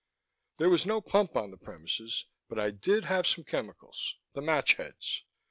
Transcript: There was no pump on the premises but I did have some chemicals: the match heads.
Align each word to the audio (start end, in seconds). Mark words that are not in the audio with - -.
There 0.57 0.71
was 0.71 0.83
no 0.87 0.99
pump 0.99 1.35
on 1.35 1.51
the 1.51 1.59
premises 1.59 2.25
but 2.49 2.57
I 2.57 2.71
did 2.71 3.05
have 3.05 3.27
some 3.27 3.43
chemicals: 3.43 4.15
the 4.33 4.41
match 4.41 4.73
heads. 4.77 5.23